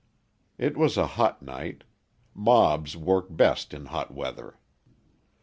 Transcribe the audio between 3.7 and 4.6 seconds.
in hot weather.